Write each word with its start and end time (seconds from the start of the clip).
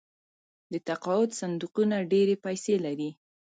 د 0.71 0.73
تقاعد 0.87 1.29
صندوقونه 1.39 1.95
ډیرې 2.11 2.35
پیسې 2.45 2.75
لري. 2.85 3.09